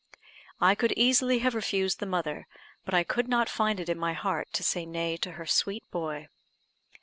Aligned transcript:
I 0.59 0.73
could 0.73 0.93
easily 0.93 1.37
have 1.45 1.53
refused 1.53 1.99
the 1.99 2.07
mother, 2.07 2.47
but 2.85 2.95
I 2.95 3.03
could 3.03 3.27
not 3.27 3.47
find 3.49 3.79
it 3.79 3.87
in 3.87 3.99
my 3.99 4.13
heart 4.13 4.51
to 4.53 4.63
say 4.63 4.83
nay 4.83 5.15
to 5.17 5.33
her 5.33 5.45
sweet 5.45 5.83
boy. 5.91 6.27